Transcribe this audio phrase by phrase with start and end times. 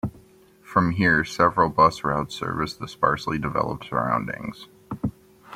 [0.63, 4.65] From here, several bus routes service the sparsely developed surroundings.